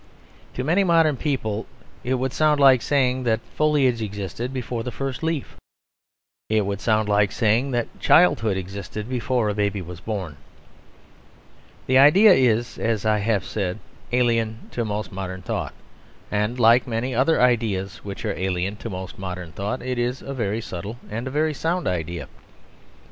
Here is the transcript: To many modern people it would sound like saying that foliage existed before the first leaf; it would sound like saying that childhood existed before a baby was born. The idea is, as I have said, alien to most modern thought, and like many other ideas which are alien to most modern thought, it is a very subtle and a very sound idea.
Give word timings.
To 0.55 0.63
many 0.63 0.83
modern 0.83 1.15
people 1.15 1.67
it 2.03 2.15
would 2.15 2.33
sound 2.33 2.59
like 2.59 2.81
saying 2.81 3.21
that 3.25 3.39
foliage 3.55 4.01
existed 4.01 4.51
before 4.51 4.81
the 4.81 4.89
first 4.91 5.21
leaf; 5.21 5.57
it 6.49 6.65
would 6.65 6.81
sound 6.81 7.07
like 7.07 7.31
saying 7.31 7.69
that 7.77 7.99
childhood 7.99 8.57
existed 8.57 9.07
before 9.07 9.47
a 9.47 9.53
baby 9.53 9.79
was 9.79 9.99
born. 9.99 10.37
The 11.85 11.99
idea 11.99 12.33
is, 12.33 12.79
as 12.79 13.05
I 13.05 13.19
have 13.19 13.45
said, 13.45 13.77
alien 14.11 14.69
to 14.71 14.83
most 14.83 15.11
modern 15.11 15.43
thought, 15.43 15.75
and 16.31 16.59
like 16.59 16.87
many 16.87 17.13
other 17.13 17.39
ideas 17.39 17.97
which 17.97 18.25
are 18.25 18.35
alien 18.35 18.77
to 18.77 18.89
most 18.89 19.19
modern 19.19 19.51
thought, 19.51 19.83
it 19.83 19.99
is 19.99 20.23
a 20.23 20.33
very 20.33 20.61
subtle 20.61 20.97
and 21.11 21.27
a 21.27 21.29
very 21.29 21.53
sound 21.53 21.87
idea. 21.87 22.27